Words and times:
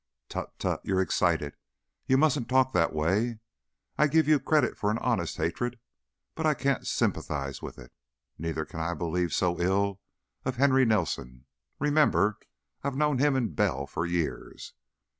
"Tut, 0.29 0.57
tut! 0.57 0.81
You're 0.83 0.99
excited. 0.99 1.57
You 2.07 2.17
mustn't 2.17 2.49
talk 2.49 2.73
like 2.73 2.91
that. 2.91 3.35
I 3.99 4.07
give 4.07 4.27
you 4.27 4.39
credit 4.39 4.75
for 4.75 4.89
an 4.89 4.97
honest 4.97 5.37
hatred, 5.37 5.77
but 6.33 6.43
I 6.43 6.55
can't 6.55 6.87
sympathize 6.87 7.61
with 7.61 7.77
it. 7.77 7.93
Neither 8.39 8.65
can 8.65 8.79
I 8.79 8.95
believe 8.95 9.31
so 9.31 9.61
ill 9.61 9.99
of 10.43 10.55
Henry 10.55 10.85
Nelson. 10.85 11.45
Remember, 11.77 12.39
I've 12.83 12.95
known 12.97 13.19
him 13.19 13.35
and 13.35 13.55
Bell 13.55 13.85
for 13.85 14.07
years." 14.07 14.73